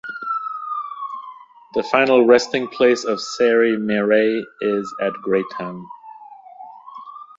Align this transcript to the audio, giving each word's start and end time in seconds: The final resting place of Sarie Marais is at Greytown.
The 1.75 1.83
final 1.83 2.25
resting 2.25 2.67
place 2.69 3.05
of 3.05 3.21
Sarie 3.21 3.77
Marais 3.77 4.47
is 4.59 4.91
at 4.99 5.13
Greytown. 5.21 5.85